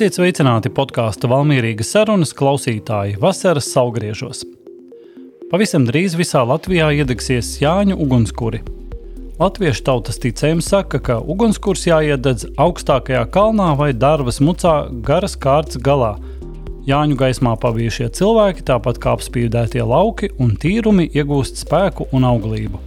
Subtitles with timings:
[0.00, 4.38] Esiet sveicināti podkāstu Valmīrīgas sarunas klausītāji vasaras saugriežos.
[5.50, 8.62] Pavisam drīz visā Latvijā iedegsies Jāņu ugunskura.
[9.36, 16.14] Latviešu tautas ticējums saka, ka ugunskurs jāiededz augstākajā kalnā vai darbas mucā garas kārtas galā.
[16.88, 22.80] Jāņu gaismā pavijušie cilvēki, tāpat kā apspīdētie lauki un tīrumi, iegūst spēku un auglību.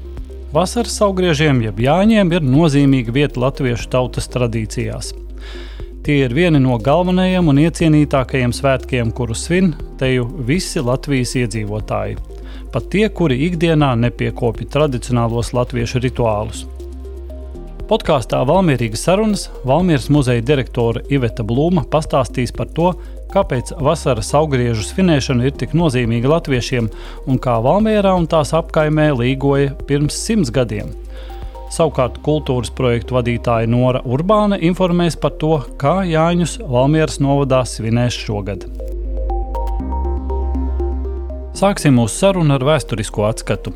[0.57, 5.13] Vasaras augriežiem, jeb jāņiem, ir nozīmīga vieta latviešu tautas tradīcijās.
[6.03, 9.69] Tie ir vieni no galvenajiem un iecienītākajiem svētkiem, kurus svin
[10.01, 12.17] teju visi Latvijas iedzīvotāji.
[12.73, 16.65] Pat tie, kuri ikdienā nepiekopja tradicionālos latviešu rituālus.
[17.87, 22.91] Podkāstā Valmīrīgas sarunas Valmīras muzeja direktore Iveta Blūma pastāstīs par to,
[23.31, 26.91] kāpēc vasaras augriežu svinēšana ir tik nozīmīga latviešiem
[27.31, 30.91] un kā Valmērā un tās apkaimē līgoja pirms simts gadiem.
[31.73, 38.67] Savukārt kultūras projektu vadītāja Nora Urbāne informēs par to, kā Jāņus Valmieras novadā svinēs šogad.
[41.57, 43.73] Sāksim mūsu sarunu ar vēsturisko atskatu.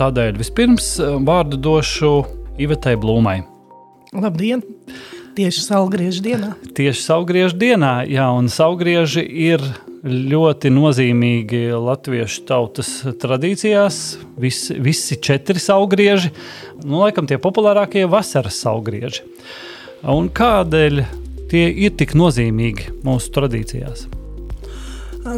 [0.00, 2.10] Tādēļ vispirms eh, vārdu došu
[2.58, 3.44] Ivetai Blūmai.
[4.14, 4.66] Labdien!
[5.34, 6.52] Tieši saulgriežu dienā.
[6.74, 9.62] Tieši saulgriežu dienā, jā, un saulgrieži ir
[10.04, 14.00] ļoti nozīmīgi latviešu tautas tradīcijās.
[14.40, 16.32] Vis, visi četri saugrieži,
[16.84, 19.24] nu, laikam tie populārākie vasaras saugrieži.
[20.04, 21.00] Un kādēļ
[21.48, 24.04] tie ir tik nozīmīgi mūsu tradīcijās?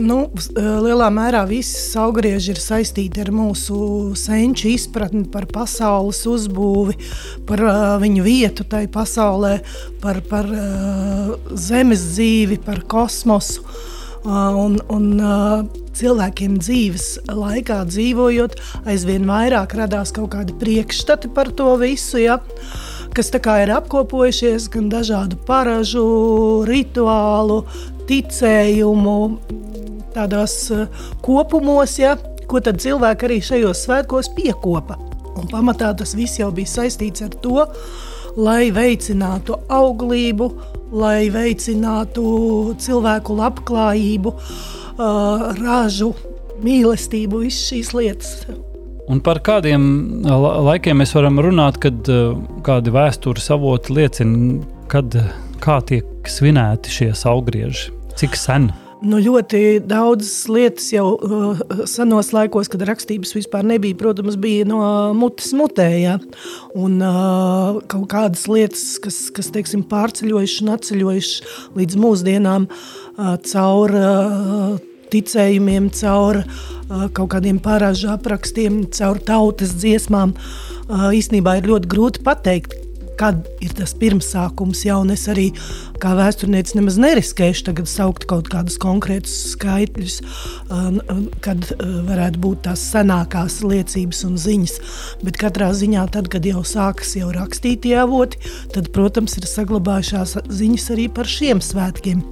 [0.02, 0.24] Nu,
[0.58, 3.76] lielā mērā visi augrieži ir saistīti ar mūsu
[4.18, 6.96] senču izpratni par pasaules uzbūvi,
[7.46, 9.60] par uh, viņu vietu tajā pasaulē,
[10.02, 13.62] par, par uh, zemes dzīvi, par kosmosu.
[13.62, 13.92] Uh,
[14.26, 15.04] Un, un
[15.94, 18.56] cilvēkiem dzīves laikā dzīvojot,
[18.90, 22.18] aizvien vairāk radās kaut kādi priekšstati par to visu.
[22.24, 22.40] Ja?
[23.14, 26.06] Kas ir apkopojušies gan dažādu paražu,
[26.66, 27.62] rituālu,
[28.10, 29.18] ticējumu,
[30.16, 30.58] tādos
[31.22, 32.16] kopumos, ja?
[32.46, 34.98] ko tad cilvēki arī šajos svētkos piekopa.
[35.36, 37.66] Un pamatā tas viss jau bija saistīts ar to,
[38.36, 40.48] lai veicinātu auglību,
[40.96, 42.24] lai veicinātu
[42.82, 46.12] cilvēku labklājību, uh, ražu,
[46.64, 48.32] mīlestību, visas šīs lietas.
[49.06, 49.82] Un par kādiem
[50.26, 52.34] laikiem mēs varam runāt, kad uh,
[52.66, 54.56] kādi vēstures avoti liecina,
[54.92, 55.14] kad,
[55.62, 57.94] kā tiek svinēti šie augrieži?
[58.16, 58.70] Cik sen?
[59.04, 61.58] Nu, ļoti daudzas lietas jau uh,
[61.88, 64.78] senos laikos, kad rakstības vispār nebija, protams, bija no
[65.16, 65.88] mutes mutē.
[66.00, 66.14] Ja?
[66.72, 73.96] Un uh, kaut kādas lietas, kas, kas teiksim, pārceļojušas un atceļojušas līdz mūsdienām uh, caur
[74.00, 74.80] uh,
[75.12, 80.32] ticējumiem, caur uh, kaut kādiem pārāžu aprakstiem, caur tautas dziesmām.
[80.86, 82.85] Uh, īstenībā ir ļoti grūti pateikt,
[83.20, 85.48] kad ir tas pirmsākums jau, un es arī
[86.02, 90.18] kā vēsturnieks nemaz neriskēšu tagad saukt kaut kādus konkrētus skaitļus,
[91.44, 94.78] kad varētu būt tās senākās liecības un ziņas.
[95.24, 98.40] Bet katrā ziņā, tad, kad jau sākas jau rakstītie avoti,
[98.74, 102.24] tad, protams, ir saglabājušās ziņas arī par šiem svētkiem.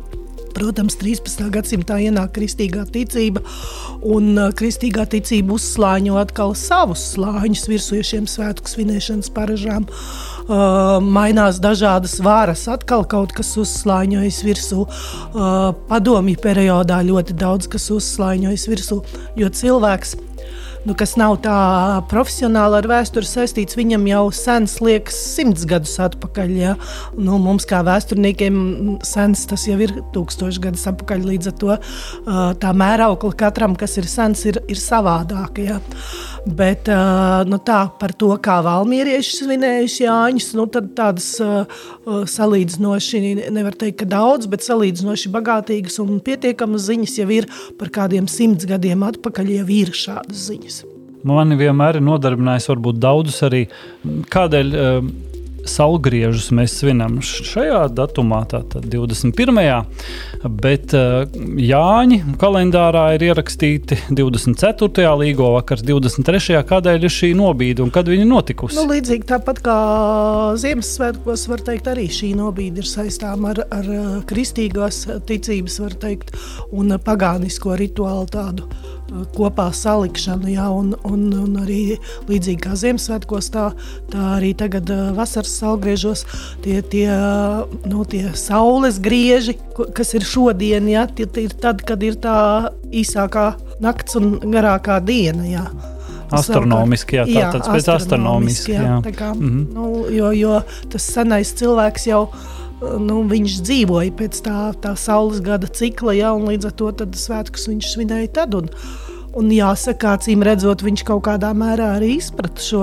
[0.54, 1.48] Protams, 13.
[1.50, 3.42] gadsimtā ienāk kristīgā ticība,
[4.06, 9.88] un kristīgā ticība uzslāņo atkal savus slāņus virsujušiem svētku svinēšanas paražām.
[10.44, 14.84] Uh, mainās dažādas varas, atkal kaut kas uzslāņojas virsū.
[14.84, 19.00] Uh, padomju periodā ļoti daudz kas uzslāņojas virsū,
[19.40, 20.14] jo cilvēks
[20.84, 21.56] nu, kas nav tā
[22.10, 26.52] profesionāli ar vēsturi saistīts, viņam jau sens liekas simts gadus atpakaļ.
[26.58, 26.74] Ja?
[27.16, 28.58] Nu, mums kā vēsturniekiem
[29.06, 31.24] sens tas jau ir tūkstoši gadus atpakaļ.
[31.30, 31.78] Līdz ar to
[32.60, 35.64] tā mēraukla katram, kas ir sens, ir, ir savādāka.
[35.64, 35.80] Ja?
[36.44, 36.90] Bet
[37.48, 41.30] nu, tā, par to, kā valmierieši svinējuši Jāņus, nu, tādas
[42.34, 43.22] salīdzinoši,
[43.54, 47.48] nevar teikt, ka daudz, bet salīdzinoši bagātīgas un pietiekamas ziņas jau ir
[47.80, 50.73] par kādiem simts gadiem atpakaļ, jau ir šādas ziņas.
[51.24, 53.66] Mani vienmēr ir nodarbinājis, varbūt daudzus arī
[54.32, 54.74] kādēļ.
[54.74, 55.30] Uh,
[55.64, 59.60] Saulgriežus mēs svinam šajā datumā, tātad 21.
[60.60, 61.24] Bet uh,
[61.60, 65.06] Jāņi kalendārā ir ierakstīti 24.
[65.22, 66.60] līgo vakars, 23.
[66.68, 68.76] Kādēļ ir šī nobīde un kad viņa notikusi?
[68.76, 69.78] Nu, līdzīgi tāpat kā
[70.60, 73.88] Ziemassvētkos, var teikt, arī šī nobīde ir saistām ar, ar
[74.28, 76.36] kristīgās ticības, var teikt,
[76.76, 78.68] un pagānisko rituālu tādu
[79.36, 80.50] kopā salikšanu.
[80.54, 81.98] Jā, un, un, un arī
[82.28, 83.68] līdzīgi kā Ziemassvētkos, tā,
[84.12, 86.24] tā arī tagad vasaras saulgriežos
[86.64, 87.08] tie, tie,
[87.90, 89.56] nu, tie saules grieži,
[89.96, 92.36] kas ir šodien, jā, tie, tie ir tad, kad ir tā
[92.94, 93.52] īsākā
[93.84, 95.46] nakts un garākā diena.
[95.48, 95.66] Jā.
[96.34, 98.74] Astronomiski, jā, tā tāds pēc astronomiski.
[98.74, 98.96] Jā, jā.
[99.04, 99.74] Tā kā, mm -hmm.
[99.74, 102.28] nu, jo, jo tas senais cilvēks jau
[103.02, 107.68] nu, viņš dzīvoja pēc tā, tā saules gada cikla, ja, un līdz ar to svētkus
[107.70, 108.60] viņš svinēja tad.
[108.60, 108.70] Un,
[109.34, 112.82] Un jāsaka, acīm redzot, viņš kaut kādā mērā arī izprata šo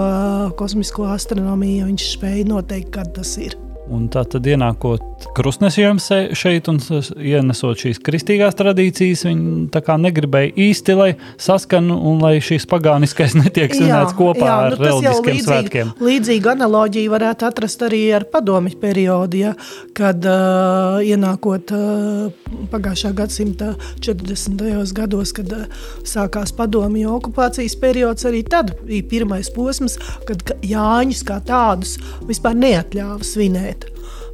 [0.60, 1.86] kosmisko astronomiju.
[1.88, 3.56] Viņš spēja noteikt, kad tas ir.
[3.88, 6.00] Un tā tad ienākot krustnesiem
[6.38, 6.80] šeit un
[7.16, 11.10] ienesot šīs kristīgās tradīcijas, viņi tā kā negribēja īsti, lai
[11.42, 15.94] saskanu un lai šīs pagāniskais netiek svinēts kopā jā, nu, ar reliģiskiem līdzīgi, svētkiem.
[16.02, 19.54] Līdzīgu analogiju varētu atrast arī ar padomi periodu, ja,
[19.98, 23.74] kad uh, ienākot uh, pagājušā gadsimta
[24.04, 24.66] 40.
[24.98, 25.66] gados, kad uh,
[26.08, 29.98] sākās padomju okupācijas periods, arī tad bija pirmais posms,
[30.28, 31.98] kad Jāņus kā tādus
[32.28, 33.88] vispār neatļāva svinēt.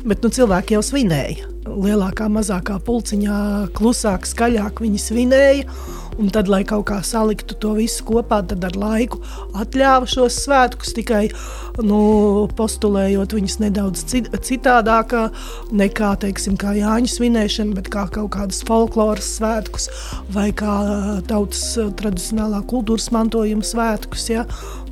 [0.05, 1.47] Bet nu, cilvēki jau svinēja.
[1.67, 3.37] Lielākā, mazākā pulciņā,
[3.77, 5.77] klusāk, skaļāk viņi svinēja.
[6.17, 9.19] Un tad, lai kaut kā saliktu to visu kopā, tad ar laiku
[9.57, 11.27] atļāva šos svētkus tikai
[11.85, 11.99] nu,
[12.57, 14.01] postulējot viņus nedaudz
[14.47, 15.13] citādāk
[15.77, 19.85] nekā, teiksim, kā Jāņa svinēšana, bet kā kaut kādas folkloras svētkus
[20.33, 20.73] vai kā
[21.29, 21.61] tautas
[22.01, 24.25] tradicionālā kultūras mantojuma svētkus.
[24.33, 24.47] Ja?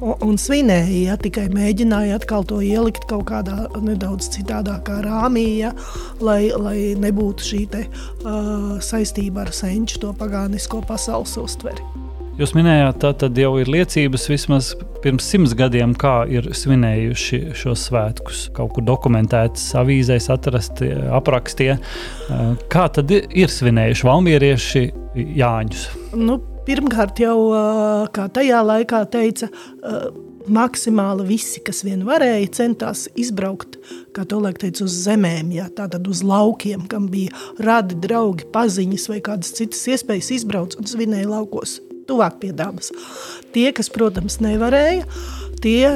[0.06, 1.18] Un, svinēja, ja?
[1.18, 5.74] tikai mēģināja atkal to ielikt kaut kādā nedaudz citādākā rāmī, ja?
[6.22, 11.84] lai, lai nebūtu šī te, uh, saistība ar senču to pagānisko pasauli pasaules uztveri.
[12.36, 18.42] Jūs minējāt, tā jau ir liecības vismaz pirms simts gadiem, kā ir svinējuši šos svētkus.
[18.58, 21.78] Kaut kur dokumentēts, avīzēs atrasti, aprakstie.
[22.74, 24.84] Kā tad ir svinējuši valmierieši
[25.40, 25.88] Jāņus?
[26.20, 27.38] Nu, pirmkārt, jau
[28.12, 29.48] kā tajā laikā teica,
[30.52, 33.78] maksimāli visi, kas vien varēja, centās izbraukt,
[34.16, 39.10] kā to liek teica, uz zemēm, jā, tātad uz laukiem, kam bija radi, draugi, paziņas
[39.12, 42.92] vai kādas citas iespējas izbraukt un svinēja laukos tuvāk pie dabas.
[43.56, 45.08] Tie, kas, protams, nevarēja,
[45.64, 45.90] tie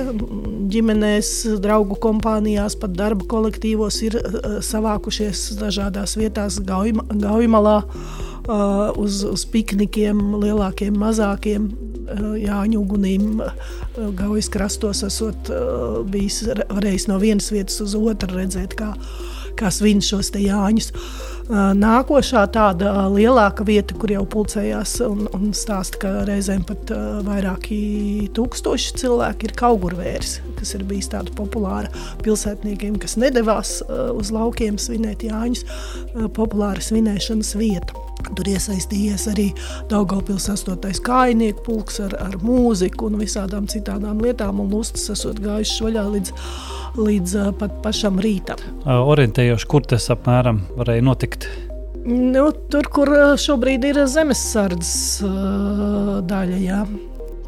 [0.74, 9.46] ģimenēs, draugu kompānijās, pat darba kolektīvos ir uh, savākušies dažādās vietās, Gaujamalā, uh, uz, uz
[9.54, 11.70] piknikiem, lielākiem, mazākiem,
[12.10, 13.66] Eh, Jāņu ugunīm eh,
[14.18, 15.52] Gaujas krastos esot
[16.10, 18.94] bijis varējis no vienas vietas uz otru redzēt, kā,
[19.60, 20.94] kā svin šos te Jāņus.
[21.50, 26.94] Nākošā tāda lielāka vieta, kur jau pulcējās un, un stāsta, ka reizēm pat
[27.26, 27.80] vairāki
[28.38, 31.90] tūkstoši cilvēki ir kaugurvērs, kas ir bijis tāda populāra
[32.22, 35.66] pilsētniekiem, kas nedavās uz laukiem svinēt Jāņus,
[36.38, 38.09] populāra svinēšanas vieta.
[38.20, 39.48] Tur iesaistījies arī
[39.92, 40.76] Daugopils 8.
[41.06, 46.34] kājnieku pulks ar, ar mūziku un visādām citādām lietām, un lustas esot gājušas vaļā līdz,
[47.00, 48.62] līdz pat pašam rītam.
[48.86, 51.50] Orientējoši, kur tas apmēram varēja notikt?
[52.10, 55.22] Nu, tur, kur šobrīd ir zemesardzes
[56.30, 56.84] daļa, jā.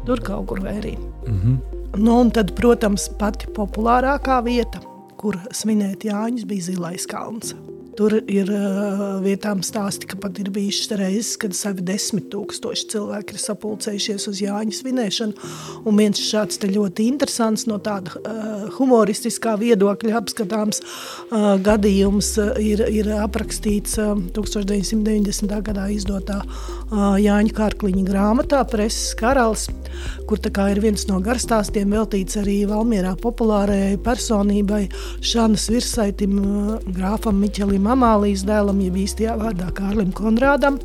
[0.06, 0.96] tur kaut kur vērī.
[1.26, 1.56] Mm -hmm.
[1.96, 4.80] nu, un tad, protams, pati populārākā vieta,
[5.16, 7.54] kur svinēt Jāņus, bija Zilais kalns.
[7.92, 13.36] Tur ir uh, vietām stāsti, ka pat ir bijušas reizes, kad savi desmit tūkstoši cilvēki
[13.36, 15.50] ir sapulcējušies uz Jāņa svinēšanu.
[15.84, 22.30] Un viens šāds ļoti interesants no tāda uh, humoristiskā viedokļa apskatāms uh, gadījums
[22.62, 25.52] ir, ir aprakstīts uh, 1990.
[25.68, 29.66] gadā izdotā uh, Jāņa Kārkliņa grāmatā Preses karalis,
[30.30, 34.86] kur ir viens no garstāstiem veltīts arī Valmierā populārajai personībai
[35.20, 40.76] Šanas virsaitim, uh, grāfam Miķelim Kārlim Amālijas dēlam, jeb īstajā vārdā Kārlim Konrādam,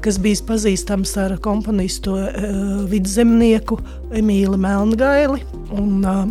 [0.00, 3.76] kas bija pazīstams ar komponistu uh, vidzemnieku
[4.16, 5.42] Emīlu Melngaili.
[5.76, 6.22] Un, uh,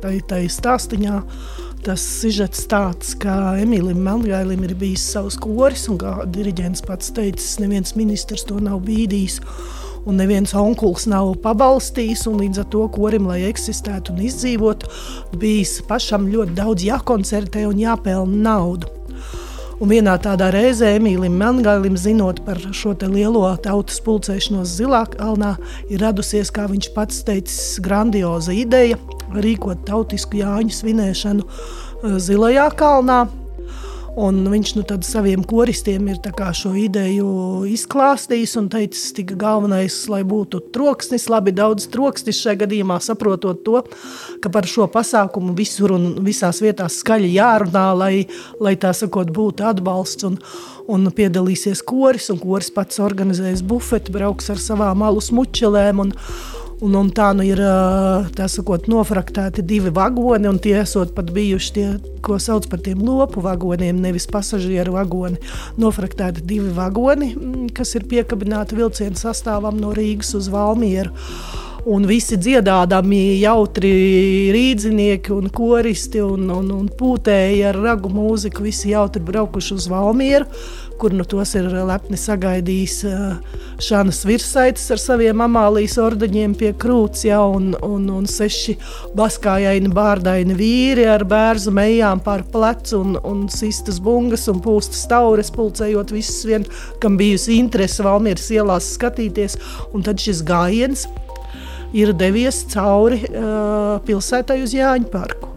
[0.00, 1.20] tai, tai stāstiņā
[1.84, 7.58] tas sižets tāds, ka Emīlim Melngailim ir bijis savs koris, un kā diriģents pats teicis,
[7.60, 9.36] neviens ministrs to nav bīdījis.
[10.02, 14.90] Un neviens onkulis nav pabalstījis, un līdz ar to korim, lai eksistētu un izdzīvotu,
[15.38, 18.90] bijis pašam ļoti daudz jākoncertē un jāpelna naudu.
[19.82, 25.56] Un vienā tādā reizē Emīlim Melngailim, zinot par šo lielo tautas pulcēšanos Zilā kalnā,
[25.90, 28.98] ir radusies, kā viņš pats teicis, grandioza ideja
[29.34, 33.24] rīkot tautisku Jāņu svinēšanu eh, Zilajā kalnā.
[34.12, 36.18] Un viņš nu, saviem koristiem ir
[36.52, 43.00] šo ideju izklāstījis un teicis, ka galvenais, lai būtu troksnis, labi daudz troksnis šajā gadījumā,
[43.00, 43.80] saprotot to,
[44.42, 48.26] ka par šo pasākumu visur un visās vietās skaļi jārunā, lai,
[48.60, 50.28] lai tā sakot, būtu atbalsts.
[50.28, 50.36] Un,
[50.92, 56.04] un piedalīsies koris, un koris pats organizēs bufeti, brauks ar savām malu smučelēm.
[56.04, 56.12] Un,
[56.82, 57.60] Un, un tā nu ir
[58.50, 61.84] sakot, nofraktēti divi vagoni, un tie esot pat bijuši tie,
[62.26, 65.38] ko sauc par tiem lopu vagoniem, nevis pasažieru vagoni.
[65.78, 67.32] Nofraktēti divi vagoni,
[67.76, 71.14] kas ir piekabināti vilcienu sastāvam no Rīgas uz Valmieru.
[71.90, 73.92] Un visi dziedādami jautri
[74.54, 80.46] rīdzinieki un koristi un, un, un pūtēji ar ragu mūziku, visi jautri braukuši uz Valmieru
[81.02, 83.00] kur nu tos ir lepni sagaidījis
[83.82, 88.76] Šānas virsaitis ar saviem amālijas ordeņiem pie krūts, ja, un, un, un seši
[89.18, 95.50] baskājaini bārdaini vīri ar bērzu mejām pār plecu un, un sistas bungas un pūstas taures,
[95.56, 96.68] pulcējot visus vien,
[97.02, 99.58] kam bijusi interese Valmieras ielās skatīties,
[99.90, 101.08] un tad šis gājiens
[101.92, 105.50] ir devies cauri uh, pilsētai uz Jāņu parku.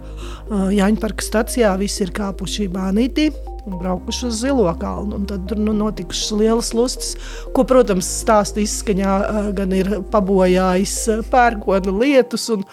[0.45, 3.31] Uh, Jāņu parka stacijā visi ir kāpuši bānītī
[3.65, 5.19] un braukuši uz Zilo kalnu.
[5.29, 7.15] Tad tur nu, notikušas lielas lustas,
[7.55, 9.15] ko, protams, stāstu izskaņā
[9.57, 10.95] gan ir pabojājis
[11.31, 12.65] pērkona lietus, un,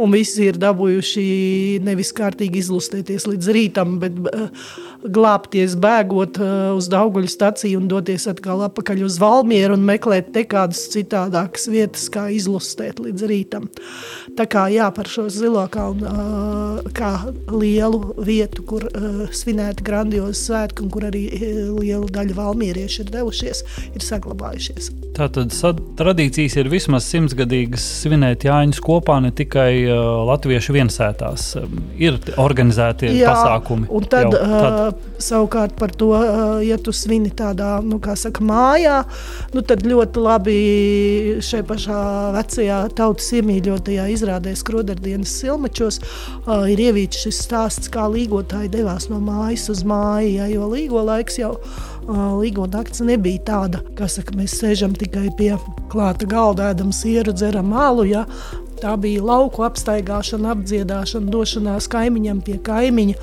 [0.00, 1.24] un visi ir dabūjuši
[1.86, 4.18] nevis kārtīgi izlustēties līdz rītam, bet
[5.00, 6.40] glābties, bēgot
[6.76, 12.08] uz Dauguļu staciju un doties atkal atpakaļ uz Valmieru un meklēt te kādas citādākas vietas,
[12.12, 13.70] kā izlustēt līdz rītam.
[14.36, 17.12] Tā kā jā, par šo Zilo kalnu kā
[17.52, 18.86] lielu vietu, kur
[19.36, 24.90] svinēt grandiozi svētki, un kur arī e, liela daļa valmieriešu ir devušies, ir saglabājušies.
[25.16, 25.52] Tātad
[25.98, 31.48] tradīcijas ir vismaz simtgadīgas svinēt Jāņus kopā, ne tikai uh, latviešu viensētās.
[32.00, 33.88] Ir organizēti Jā, pasākumi.
[33.90, 34.78] Un tad, jau, tad.
[34.78, 39.00] Uh, savukārt par to, uh, ja tu svini tādā, nu, kā saka, mājā,
[39.52, 40.56] nu, tad ļoti labi
[41.44, 42.00] šai pašā
[42.38, 49.20] vecajā tautas iemīļotajā izrādē skrodardienas silmečos uh, ir ievīts šis stāsts, kā līgotāji devās no
[49.24, 51.54] mājas uz māju ja, jo līgo laiks jau
[52.40, 55.52] līgo nakts nebija tāda, ka saka, mēs sēžam tikai pie
[55.92, 58.06] klāta galda, ēdam sieru, dzeram malu.
[58.08, 58.26] Ja.
[58.80, 63.16] Tā bija lauku apstaigāšana, apdziedāšana, došanās kaimiņam pie kaimiņa.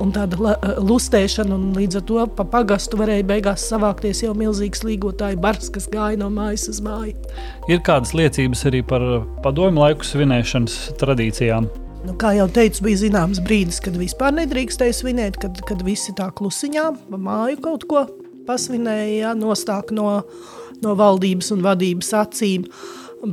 [0.00, 5.36] Un tāda lustēšana, un līdz ar to pa pagastu varēja beigās savākties jau milzīgs līgotāju
[5.44, 7.12] bars, kas gāja no mājas uz māju.
[7.68, 9.04] Ir kādas liecības arī par
[9.44, 11.68] padomu laiku svinēšanas tradīcijām?
[12.00, 16.30] Nu, kā jau teicu, bija zināms brīdis, kad vispār nedrīkstēja svinēt, kad, kad visi tā
[16.32, 18.06] klusiņā māju kaut ko
[18.48, 20.22] pasvinēja, ja, nostāk no,
[20.80, 22.64] no valdības un vadības acīm.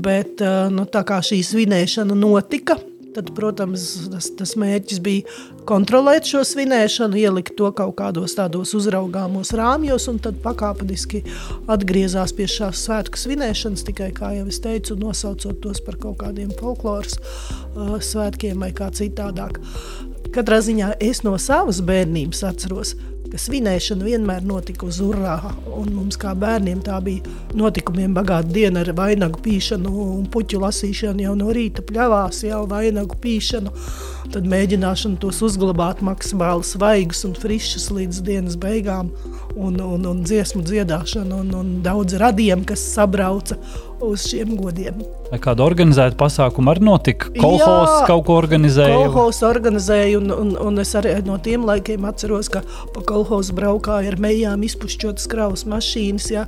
[0.03, 2.75] Bet eh, nu, tā kā šī svinēšana notika,
[3.17, 3.83] Tad, protams,
[4.13, 10.19] tas, tas mērķis bija kontrolēt šo svinēšanu, ielikt to kaut kādos tādos uzraugāmos rāmjos, un
[10.21, 11.23] tad pakāpeniski
[11.65, 16.53] atgriezās pie šās svētku svinēšanas, tikai, kā jau es teicu, nosaucot tos par kaut kādiem
[16.61, 19.57] folkloras uh, svētkiem vai kā citādāk.
[20.37, 22.93] Katrā ziņā es no savas bērnības atceros,
[23.31, 25.37] ka svinēšana vienmēr notika uz urā.
[25.67, 31.35] Mums, kā bērniem, tā bija notikumiem bagāta diena ar vainagu pīšanu un puķu lasīšanu jau
[31.39, 33.73] no rīta pļavās, jau vainagu pīšanu.
[34.33, 39.13] Tad mēģināšanu tos uzglabāt maksimāli svaigus un frišus līdz dienas beigām,
[39.55, 43.55] un, un, un dziesmu dziedāšanu, un, un daudz radiem, kas sabrauca
[44.03, 44.99] uz šiem godiem.
[45.31, 47.31] Vai kāda organizēta pasākuma arī notika?
[47.35, 48.99] Kolhos kaut ko organizēja?
[49.07, 52.61] Kolhos organizēja, un, un, un es arī no tiem laikiem atceros, ka
[52.93, 56.45] pa kolhos braukāja ar mejām izpušķotas kravas mašīnas, ja,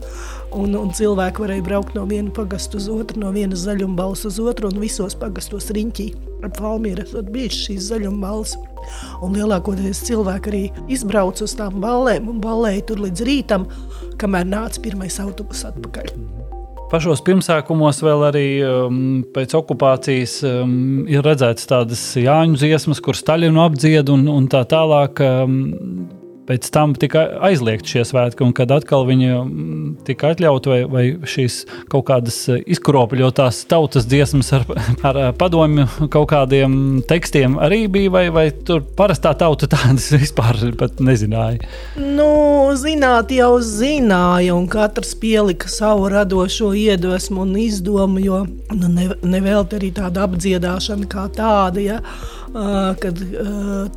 [0.55, 4.71] un, un cilvēki varēja braukt no viena pagasta uz otru, no vienas zaļumbalas uz otru,
[4.71, 6.09] un visos pagastos riņķī
[6.47, 8.55] ap Valmieru esot bijušas šīs zaļumbalas.
[9.25, 13.67] Un lielākoties cilvēki arī izbrauca uz tām ballēm un ballēja tur līdz rītam,
[14.19, 16.13] kamēr nāca pirmais autobus atpakaļ.
[16.89, 19.01] Pašos pirmsākumos vēl arī um,
[19.35, 25.21] pēc okupācijas um, ir redzētas tādas Jāņu dziesmas, kur Staļinu apdzied un, un tā tālāk.
[25.21, 25.59] Um,
[26.49, 31.03] pēc tam tika aizliegti šie svētki, un kad atkal viņi mm, tika atļauti, vai, vai
[31.29, 34.65] šīs kaut kādas izkropļotās tautas dziesmas ar,
[35.09, 36.73] ar padomju kaut kādiem
[37.09, 40.57] tekstiem arī bija, vai, vai tur parastā tauta tādas vispār
[41.05, 41.69] nezināja?
[41.99, 42.29] Nu,
[42.79, 49.77] zināt jau zināja, un katrs pielika savu radošo iedvesmu un izdomu, jo nu, ne, nevelti
[49.79, 51.83] arī tāda apdziedāšana kā tāda.
[51.83, 52.01] Ja?
[52.49, 53.19] Kad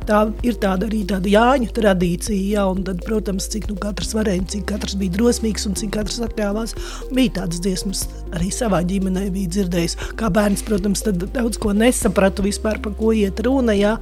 [0.07, 2.43] tā ir tāda arī tāda Jāņu tradīcija.
[2.53, 6.75] Ja, tad, protams, cik nu, katrs varēja, cik katrs bija drosmīgs un cik katrs atļāvās,
[7.15, 8.05] bija tādas dziesmas
[8.35, 9.97] arī savā ģimenē bija dzirdējis.
[10.19, 13.73] Kā bērns, protams, daudz ko nesapratu vispār, par ko iet runa.
[13.77, 13.97] Ja,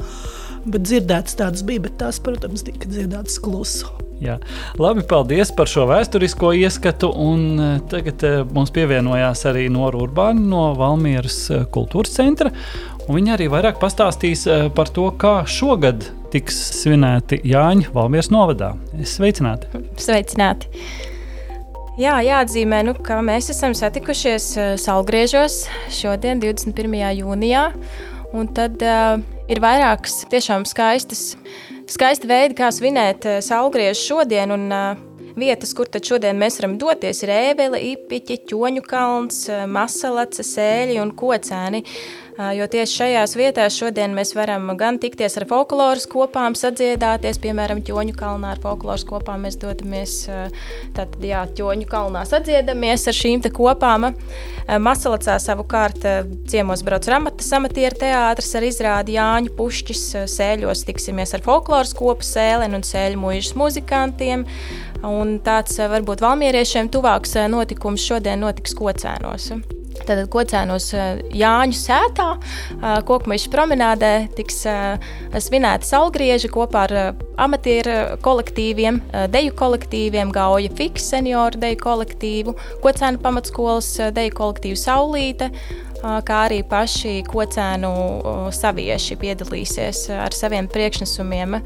[0.67, 3.89] bet dzirdētas tādas bija, bet tās, protams, tika dzirdētas klusu.
[4.21, 4.35] Jā.
[4.77, 7.09] Labi, paldies par šo vēsturisko ieskatu.
[7.89, 8.21] Tagad
[8.53, 11.39] mums pievienojās arī Nora Urbāna no Valmieras
[11.73, 12.51] kultūras centra.
[13.09, 18.75] Viņa arī vairāk pastāstīs eh, par to, kā šogad tiks svinēti Jāņa Valmieras novadā.
[19.07, 19.81] Sveicināti!
[19.99, 20.69] Sveicināti!
[21.99, 26.95] Jā, jāatzīmē, nu, ka mēs esam satikušies uh, Salgriežos šodien, 21.
[27.19, 27.65] jūnijā.
[28.37, 29.19] Un tad uh,
[29.51, 31.33] ir vairākas tiešām skaistas,
[31.91, 34.55] skaisti veidi, kā svinēt uh, Salgriežu šodien.
[34.55, 40.45] Un, uh, vietas, kur tad šodien mēs varam doties, ir ēbele, ipiķi, ķoņu kalns, masalaca,
[40.45, 41.83] sēļi un kocēni.
[42.39, 48.15] Jo tieši šajās vietās šodien mēs varam gan tikties ar folkloras kopām, sadziedāties, piemēram, ķoņu
[48.15, 50.13] kalnā ar folkloras kopām mēs dodamies,
[50.95, 54.07] tātad, jā, ķoņu kalnā sadziedamies ar šīm kopām.
[54.79, 56.07] Masalacā savukārt
[56.47, 62.79] ciemos brauc ramatas amatieru teātris ar izrādi Jāņu pušķis, sēļos tiksimies ar folkloras kopu sēleni
[62.79, 64.47] un sēļu mūžas muzikantiem.
[65.07, 69.51] Un tāds varbūt valmieriešiem tuvāks notikums šodien notiks kocēnos.
[70.11, 70.89] Tad kocēnos
[71.39, 72.25] Jāņu sētā,
[73.07, 74.57] Kokmeša promenādē tiks
[75.45, 76.93] svinēta saulgrieži kopā ar
[77.39, 78.99] amatieru kolektīviem,
[79.31, 85.47] deju kolektīviem, Gauja Fiks senioru deju kolektīvu, Kocēnu pamatskolas deju kolektīvu Saulīte,
[86.01, 87.91] kā arī paši kocēnu
[88.55, 91.59] savieši piedalīsies ar saviem priekšnesumiem.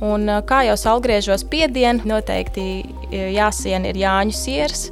[0.00, 2.62] Un, kā jau salgriežos piedienu, noteikti
[3.34, 4.86] jāsien ir jāņu siers,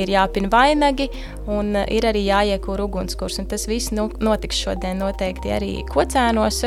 [0.00, 1.06] ir jāpina vainagi
[1.52, 3.38] un ir arī jāiekūr ugunskurs.
[3.38, 6.64] Un tas viss nu, notiks šodien noteikti arī kocēnos.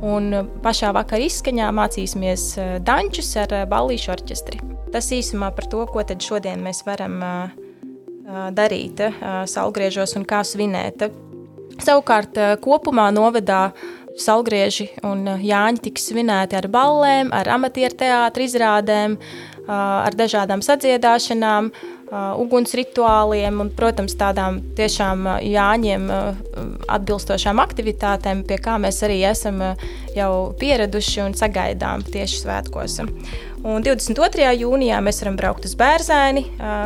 [0.00, 0.32] Un
[0.64, 2.50] pašā vakar izskaņā mācīsimies
[2.88, 4.64] dančus ar ballīšu orķestri.
[4.94, 7.20] Tas īsumā par to, ko tad šodien mēs varam
[8.28, 9.00] darīt
[9.48, 11.08] salgriežos un kā svinēt.
[11.78, 13.68] Savukārt kopumā novedā
[14.18, 19.14] Salgrieži un Jāņi tiks svinēti ar ballēm, ar amatieru teātru izrādēm,
[19.68, 21.70] ar dažādām sadziedāšanām,
[22.10, 26.08] uguns rituāliem un, protams, tādām tiešām Jāņiem
[26.88, 29.60] atbilstošām aktivitātēm, pie kā mēs arī esam
[30.16, 33.00] jau pieraduši un sagaidām tieši svētkos.
[33.68, 34.46] Un 22.
[34.62, 36.44] jūnijā mēs varam braukt uz Bērzēni,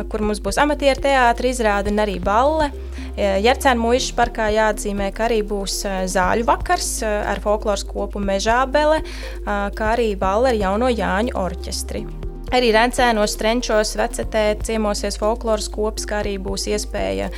[0.09, 2.71] kur mums būs amatieru teātris izrāde un arī balle.
[3.13, 9.03] Jercēna mūža parkā jāatzīmē, ka arī būs zāļu vakars ar folkloras kopu mežābele,
[9.45, 12.07] kā arī balle ar jauno Jāņu orķestri.
[12.53, 17.31] Arī Rēncēnos, Strenčos, Vecetē ciemosies folkloras kops, kā arī būs iespēja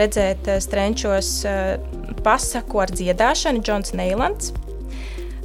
[0.00, 1.74] redzēt Strenčos uh,
[2.24, 4.54] pasaku ar dziedāšanu Džons Neilands.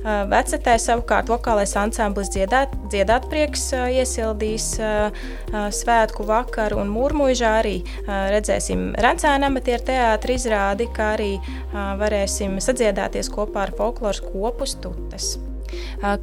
[0.03, 4.73] Vecetē savukārt vokālais ansamblis dziedāt, dziedāt prieks uh, iesildīs
[5.51, 11.31] svētku vakaru un mūrmuižā arī redzēsim Rencēna amatieru teātri izrādi, kā arī
[11.99, 15.35] varēsim sadziedāties kopā ar folkloras kopu stutes.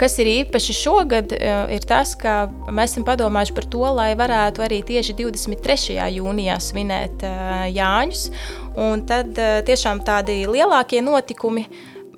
[0.01, 1.33] Kas ir īpaši šogad,
[1.73, 5.97] ir tas, ka mēs esam padomājuši par to, lai varētu arī tieši 23.
[6.19, 7.25] jūnijā svinēt
[7.77, 8.27] Jāņus.
[8.81, 11.67] Un tad tiešām tādi lielākie notikumi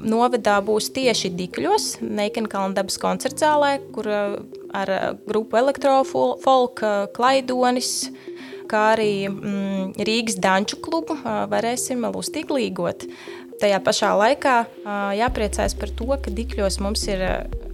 [0.03, 4.92] novadā būs tieši Dikļos, Neikenkalna dabas koncerts zālē, kur ar
[5.29, 6.83] grupu Elektrofolk,
[7.14, 7.92] Klaidonis,
[8.71, 13.07] kā arī mm, Rīgas danču klubu varēsim lustīgi līgot
[13.62, 14.57] tajā pašā laikā
[15.18, 17.22] jāpriecājas par to, ka Dikļos mums ir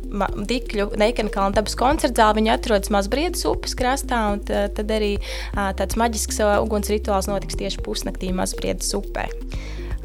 [0.09, 2.38] Dikļu Neikenkalna dabas koncerta zāle.
[2.40, 5.16] Viņa atrodas Mazbriedas upes krastā, un tad arī
[5.53, 9.29] tāds maģisks uguns rituāls notiks tieši pusnaktī Mazbriedas upē.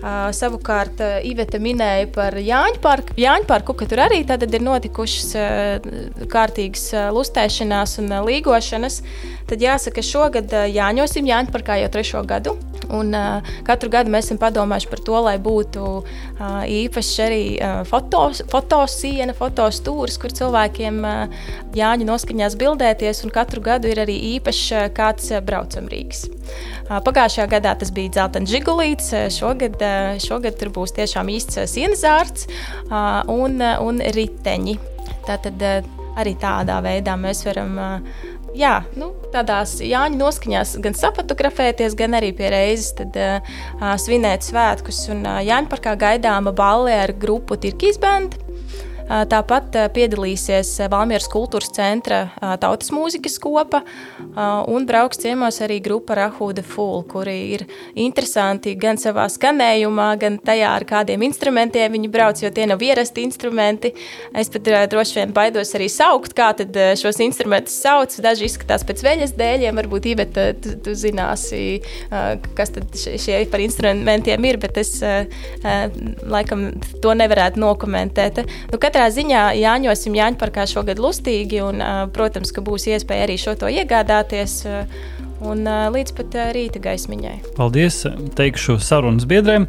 [0.03, 5.29] Uh, savukārt, uh, Iveta minēja par Jāņu parku, Jāņu parku ka tur arī ir notikušas
[5.39, 8.99] uh, kārtīgas lustēšanās un līgošanas.
[9.47, 12.57] Tad jāsaka, šogad Jāņosim Jāņu parkā jau trešo gadu.
[12.91, 17.81] Un, uh, katru gadu mēs esam padomājuši par to, lai būtu uh, īpašs arī uh,
[17.87, 21.41] fotos, fotosiena, fotostūris, kur cilvēkiem uh,
[21.77, 23.23] Jāņu noskaņās bildēties.
[23.33, 26.27] Katru gadu ir arī īpašs uh, kāds uh, braucamrīks.
[26.27, 31.63] Uh, pagājušajā gadā tas bija dzeltens žigulīts, uh, šogad uh, šogad tur būs tiešām īsts
[31.71, 32.47] sienas zārts
[33.31, 34.77] un, un riteņi.
[35.27, 35.61] Tātad
[36.19, 37.77] arī tādā veidā mēs varam
[38.57, 43.57] jā, nu, tādās Jāņa noskaņās gan sapatografēties, gan arī pie reizes tad, uh,
[44.01, 45.05] svinēt svētkus.
[45.13, 48.52] Un uh, Jāņa parkā gaidāma balē ar grupu Tirkijas bandu.
[49.03, 52.25] Tāpat piedalīsies Valmieras kultūras centra
[52.61, 53.81] tautas mūzikas kopa
[54.71, 57.65] un brauks ciemos arī grupa Rahūda Full, kuri ir
[57.99, 63.25] interesanti gan savā skanējumā, gan tajā, ar kādiem instrumentiem viņi brauc, jo tie nav ierasti
[63.27, 63.93] instrumenti.
[64.33, 68.15] Es pat droši vien baidos arī saukt, kā tad šos instrumentus sauc.
[68.23, 71.81] Daži izskatās pēc veļas dēļiem, varbūt Iveta, tu, tu zināsi,
[72.57, 74.95] kas tad šie par instrumentiem ir, bet es
[76.23, 76.69] laikam
[77.03, 78.43] to nevarētu nokomentēt.
[78.71, 81.81] Nu, katrā ziņā Jāņosim Jāņu parkā šogad lustīgi, un,
[82.13, 84.61] protams, ka būs iespēja arī šo to iegādāties.
[85.43, 87.33] Un līdz pat rīta gaismiņai.
[87.57, 88.03] Paldies!
[88.37, 89.65] Teikšu sarunas biedriem,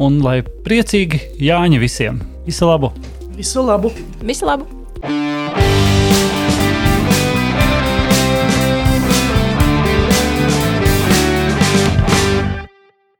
[0.00, 2.22] un lai priecīgi Jāņa visiem!
[2.46, 2.94] Visu labu!
[3.34, 3.92] Visu labu!
[4.22, 4.70] Visu labu.